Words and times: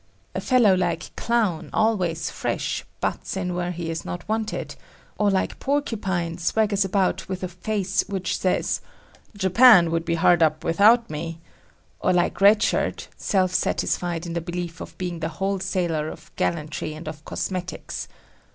A 0.33 0.41
fellow 0.41 0.73
like 0.73 1.15
Clown, 1.15 1.69
always 1.71 2.31
fresh, 2.31 2.83
butts 3.01 3.37
in 3.37 3.53
where 3.53 3.69
he 3.71 3.91
is 3.91 4.03
not 4.03 4.27
wanted; 4.27 4.75
or 5.19 5.29
like 5.29 5.59
Porcupine 5.59 6.39
swaggers 6.39 6.83
about 6.83 7.29
with 7.29 7.43
a 7.43 7.47
face 7.47 8.03
which 8.07 8.39
says 8.39 8.81
"Japan 9.37 9.91
would 9.91 10.03
be 10.03 10.15
hard 10.15 10.41
up 10.41 10.63
without 10.63 11.11
me," 11.11 11.39
or 11.99 12.13
like 12.13 12.41
Red 12.41 12.63
Shirt, 12.63 13.09
self 13.15 13.53
satisfied 13.53 14.25
in 14.25 14.33
the 14.33 14.41
belief 14.41 14.81
of 14.81 14.97
being 14.97 15.19
the 15.19 15.29
wholesaler 15.37 16.09
of 16.09 16.35
gallantry 16.35 16.95
and 16.95 17.07
of 17.07 17.23
cosmetics. 17.23 18.07